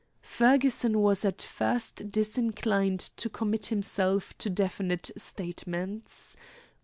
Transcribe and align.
Fergusson 0.23 0.97
was 0.99 1.23
at 1.23 1.43
first 1.43 2.11
disinclined 2.11 2.99
to 3.01 3.29
commit 3.29 3.67
himself 3.67 4.35
to 4.39 4.49
definite 4.49 5.11
statements. 5.15 6.35